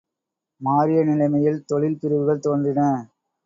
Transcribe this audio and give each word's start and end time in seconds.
மாறிய 0.61 1.03
நிலைமையில், 1.03 1.61
தொழில் 1.65 1.99
பிரிவுகள் 1.99 2.39
தோன்றின. 2.39 2.81